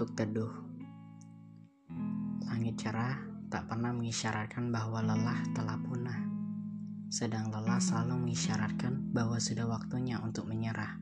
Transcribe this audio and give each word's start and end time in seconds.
untuk 0.00 0.16
teduh. 0.16 0.48
Langit 2.48 2.80
cerah 2.80 3.20
tak 3.52 3.68
pernah 3.68 3.92
mengisyaratkan 3.92 4.72
bahwa 4.72 5.04
lelah 5.04 5.44
telah 5.52 5.76
punah. 5.76 6.24
Sedang 7.12 7.52
lelah 7.52 7.76
selalu 7.76 8.24
mengisyaratkan 8.24 9.12
bahwa 9.12 9.36
sudah 9.36 9.68
waktunya 9.68 10.16
untuk 10.24 10.48
menyerah. 10.48 10.96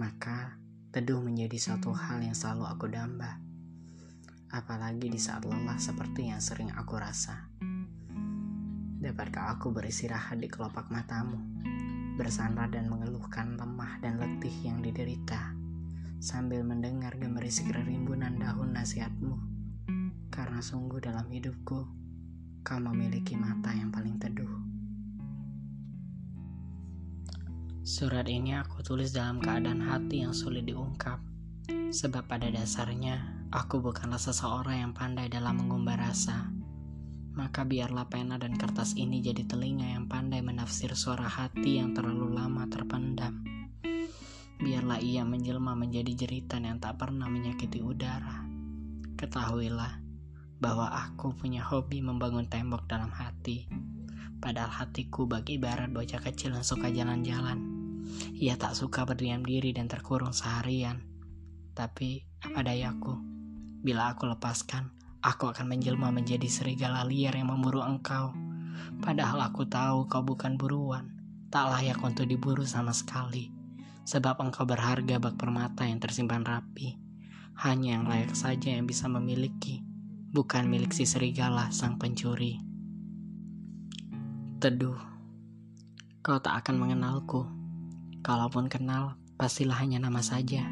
Maka, 0.00 0.56
teduh 0.88 1.20
menjadi 1.20 1.52
satu 1.60 1.92
hal 1.92 2.24
yang 2.24 2.32
selalu 2.32 2.64
aku 2.64 2.88
damba. 2.88 3.36
Apalagi 4.48 5.12
di 5.12 5.20
saat 5.20 5.44
lelah 5.44 5.76
seperti 5.76 6.32
yang 6.32 6.40
sering 6.40 6.72
aku 6.72 6.96
rasa. 6.96 7.44
Dapatkah 9.04 9.52
aku 9.52 9.68
beristirahat 9.68 10.40
di 10.40 10.48
kelopak 10.48 10.88
matamu, 10.88 11.36
bersandar 12.16 12.72
dan 12.72 12.88
mengeluhkan 12.88 13.52
lemah 13.60 14.00
dan 14.00 14.16
letih 14.16 14.56
yang 14.64 14.80
diderita? 14.80 15.61
Sambil 16.22 16.62
mendengar 16.62 17.18
gemerisik 17.18 17.74
rimbunan 17.74 18.38
daun 18.38 18.70
nasihatmu. 18.70 19.34
Karena 20.30 20.62
sungguh 20.62 21.02
dalam 21.02 21.26
hidupku, 21.26 21.78
kau 22.62 22.78
memiliki 22.78 23.34
mata 23.34 23.74
yang 23.74 23.90
paling 23.90 24.22
teduh. 24.22 24.54
Surat 27.82 28.30
ini 28.30 28.54
aku 28.54 28.86
tulis 28.86 29.10
dalam 29.10 29.42
keadaan 29.42 29.82
hati 29.82 30.22
yang 30.22 30.30
sulit 30.30 30.62
diungkap. 30.62 31.18
Sebab 31.90 32.30
pada 32.30 32.46
dasarnya, 32.54 33.50
aku 33.50 33.82
bukanlah 33.82 34.22
seseorang 34.22 34.78
yang 34.78 34.92
pandai 34.94 35.26
dalam 35.26 35.58
mengumbar 35.58 35.98
rasa. 35.98 36.54
Maka 37.34 37.66
biarlah 37.66 38.06
pena 38.06 38.38
dan 38.38 38.54
kertas 38.54 38.94
ini 38.94 39.18
jadi 39.18 39.42
telinga 39.42 39.98
yang 39.98 40.06
pandai 40.06 40.38
menafsir 40.38 40.94
suara 40.94 41.26
hati 41.26 41.82
yang 41.82 41.98
terlalu 41.98 42.30
lama 42.30 42.62
terpendam 42.70 43.51
biarlah 44.62 45.02
ia 45.02 45.26
menjelma 45.26 45.74
menjadi 45.74 46.14
jeritan 46.14 46.62
yang 46.62 46.78
tak 46.78 47.02
pernah 47.02 47.26
menyakiti 47.26 47.82
udara. 47.82 48.46
Ketahuilah 49.18 49.98
bahwa 50.62 50.86
aku 50.94 51.34
punya 51.34 51.66
hobi 51.66 51.98
membangun 51.98 52.46
tembok 52.46 52.86
dalam 52.86 53.10
hati. 53.10 53.66
Padahal 54.38 54.70
hatiku 54.70 55.26
bagi 55.26 55.58
ibarat 55.58 55.90
bocah 55.90 56.22
kecil 56.22 56.54
yang 56.54 56.62
suka 56.62 56.94
jalan-jalan. 56.94 57.58
Ia 58.38 58.54
tak 58.54 58.78
suka 58.78 59.02
berdiam 59.02 59.42
diri 59.42 59.74
dan 59.74 59.90
terkurung 59.90 60.30
seharian. 60.30 61.02
Tapi 61.74 62.22
apa 62.46 62.62
dayaku, 62.62 63.18
bila 63.82 64.14
aku 64.14 64.30
lepaskan, 64.30 64.94
aku 65.26 65.50
akan 65.50 65.66
menjelma 65.74 66.14
menjadi 66.14 66.46
serigala 66.46 67.02
liar 67.02 67.34
yang 67.34 67.50
memburu 67.50 67.82
engkau. 67.82 68.30
Padahal 69.02 69.42
aku 69.42 69.66
tahu 69.66 70.06
kau 70.06 70.22
bukan 70.22 70.54
buruan, 70.54 71.10
tak 71.50 71.70
layak 71.74 71.98
untuk 72.02 72.30
diburu 72.30 72.62
sama 72.62 72.94
sekali 72.94 73.61
sebab 74.02 74.42
engkau 74.42 74.66
berharga 74.66 75.22
bak 75.22 75.38
permata 75.38 75.86
yang 75.86 76.02
tersimpan 76.02 76.42
rapi. 76.42 76.98
Hanya 77.62 78.00
yang 78.00 78.04
layak 78.08 78.34
saja 78.34 78.74
yang 78.74 78.88
bisa 78.88 79.06
memiliki, 79.06 79.84
bukan 80.34 80.66
milik 80.66 80.90
si 80.90 81.06
serigala 81.06 81.70
sang 81.70 82.00
pencuri. 82.00 82.58
Teduh, 84.58 84.98
kau 86.22 86.38
tak 86.38 86.64
akan 86.64 86.76
mengenalku. 86.78 87.46
Kalaupun 88.22 88.70
kenal, 88.70 89.18
pastilah 89.34 89.82
hanya 89.82 89.98
nama 89.98 90.22
saja. 90.22 90.62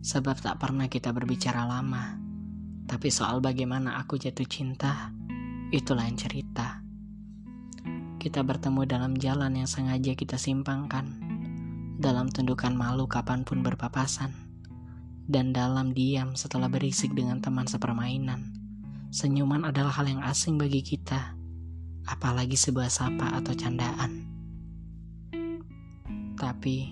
Sebab 0.00 0.40
tak 0.40 0.56
pernah 0.56 0.88
kita 0.88 1.12
berbicara 1.12 1.68
lama. 1.68 2.16
Tapi 2.88 3.08
soal 3.12 3.44
bagaimana 3.44 4.00
aku 4.00 4.16
jatuh 4.16 4.48
cinta, 4.48 5.12
itulah 5.68 6.08
yang 6.08 6.16
cerita. 6.16 6.80
Kita 8.16 8.40
bertemu 8.40 8.88
dalam 8.88 9.12
jalan 9.16 9.52
yang 9.60 9.68
sengaja 9.68 10.16
kita 10.16 10.40
simpangkan 10.40 11.19
dalam 12.00 12.32
tundukan 12.32 12.72
malu 12.72 13.04
kapan 13.04 13.44
pun 13.44 13.60
berpapasan, 13.60 14.32
dan 15.28 15.52
dalam 15.52 15.92
diam 15.92 16.32
setelah 16.32 16.72
berisik 16.72 17.12
dengan 17.12 17.44
teman 17.44 17.68
sepermainan. 17.68 18.56
Senyuman 19.12 19.68
adalah 19.68 19.92
hal 20.00 20.08
yang 20.08 20.24
asing 20.24 20.56
bagi 20.56 20.80
kita, 20.80 21.36
apalagi 22.08 22.56
sebuah 22.56 22.88
sapa 22.88 23.36
atau 23.36 23.52
candaan. 23.52 24.24
Tapi, 26.40 26.88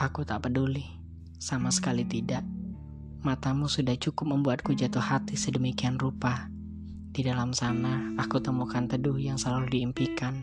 aku 0.00 0.24
tak 0.24 0.48
peduli, 0.48 0.96
sama 1.36 1.68
sekali 1.68 2.08
tidak. 2.08 2.40
Matamu 3.20 3.68
sudah 3.68 4.00
cukup 4.00 4.32
membuatku 4.32 4.72
jatuh 4.72 5.04
hati 5.04 5.36
sedemikian 5.36 6.00
rupa. 6.00 6.48
Di 7.12 7.20
dalam 7.20 7.52
sana, 7.52 8.16
aku 8.16 8.40
temukan 8.40 8.88
teduh 8.88 9.20
yang 9.20 9.36
selalu 9.36 9.76
diimpikan. 9.76 10.40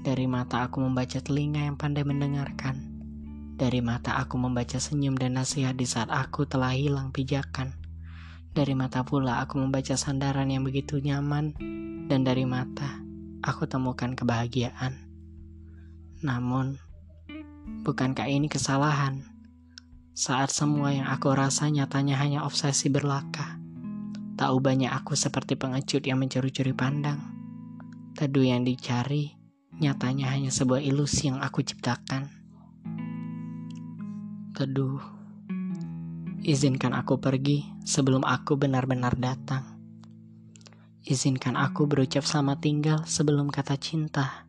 Dari 0.00 0.24
mata 0.24 0.64
aku 0.64 0.80
membaca 0.80 1.20
telinga 1.20 1.68
yang 1.68 1.76
pandai 1.76 2.06
mendengarkan 2.08 2.89
dari 3.60 3.84
mata 3.84 4.16
aku 4.16 4.40
membaca 4.40 4.80
senyum 4.80 5.20
dan 5.20 5.36
nasihat 5.36 5.76
di 5.76 5.84
saat 5.84 6.08
aku 6.08 6.48
telah 6.48 6.72
hilang 6.72 7.12
pijakan. 7.12 7.76
Dari 8.56 8.72
mata 8.72 9.04
pula 9.04 9.44
aku 9.44 9.60
membaca 9.60 10.00
sandaran 10.00 10.48
yang 10.48 10.64
begitu 10.64 10.96
nyaman, 10.96 11.52
dan 12.08 12.24
dari 12.24 12.48
mata 12.48 13.04
aku 13.44 13.68
temukan 13.68 14.16
kebahagiaan. 14.16 14.96
Namun, 16.24 16.80
bukankah 17.84 18.32
ini 18.32 18.48
kesalahan? 18.48 19.28
Saat 20.16 20.56
semua 20.56 20.96
yang 20.96 21.12
aku 21.12 21.28
rasa 21.36 21.68
nyatanya 21.68 22.16
hanya 22.16 22.48
obsesi 22.48 22.88
berlaka. 22.88 23.60
Tak 24.40 24.56
ubahnya 24.56 24.96
aku 24.96 25.12
seperti 25.20 25.60
pengecut 25.60 26.00
yang 26.08 26.16
mencuri-curi 26.16 26.72
pandang. 26.72 27.20
Teduh 28.16 28.56
yang 28.56 28.64
dicari, 28.64 29.36
nyatanya 29.76 30.32
hanya 30.32 30.48
sebuah 30.48 30.80
ilusi 30.80 31.28
yang 31.28 31.44
aku 31.44 31.60
ciptakan. 31.60 32.39
Teduh, 34.60 35.00
izinkan 36.44 36.92
aku 36.92 37.16
pergi 37.16 37.64
sebelum 37.80 38.20
aku 38.28 38.60
benar-benar 38.60 39.16
datang. 39.16 39.64
Izinkan 41.00 41.56
aku 41.56 41.88
berucap 41.88 42.28
selamat 42.28 42.58
tinggal 42.60 42.98
sebelum 43.08 43.48
kata 43.48 43.80
cinta. 43.80 44.44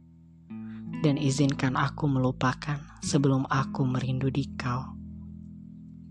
Dan 1.00 1.16
izinkan 1.16 1.80
aku 1.80 2.12
melupakan 2.12 2.84
sebelum 3.00 3.48
aku 3.48 3.88
merindu 3.88 4.28
di 4.28 4.52
kau. 4.60 4.84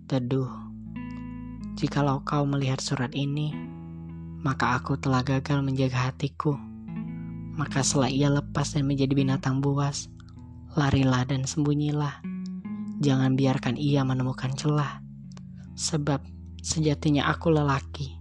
Teduh, 0.08 0.48
jikalau 1.76 2.24
kau 2.24 2.48
melihat 2.48 2.80
surat 2.80 3.12
ini, 3.12 3.52
maka 4.40 4.80
aku 4.80 4.96
telah 4.96 5.20
gagal 5.20 5.60
menjaga 5.60 6.08
hatiku. 6.08 6.56
Maka 7.52 7.84
setelah 7.84 8.08
ia 8.08 8.32
lepas 8.32 8.72
dan 8.72 8.88
menjadi 8.88 9.12
binatang 9.12 9.60
buas, 9.60 10.08
larilah 10.72 11.28
dan 11.28 11.44
sembunyilah 11.44 12.39
Jangan 13.00 13.32
biarkan 13.32 13.80
ia 13.80 14.04
menemukan 14.04 14.52
celah, 14.52 15.00
sebab 15.72 16.20
sejatinya 16.60 17.32
aku 17.32 17.48
lelaki. 17.48 18.20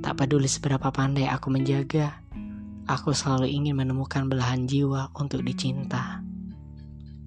Tak 0.00 0.16
peduli 0.16 0.48
seberapa 0.48 0.88
pandai 0.88 1.28
aku 1.28 1.52
menjaga, 1.52 2.24
aku 2.88 3.12
selalu 3.12 3.52
ingin 3.52 3.76
menemukan 3.76 4.32
belahan 4.32 4.64
jiwa 4.64 5.12
untuk 5.12 5.44
dicinta. 5.44 6.24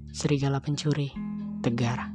Serigala 0.09 0.57
pencuri, 0.57 1.13
tegar. 1.61 2.12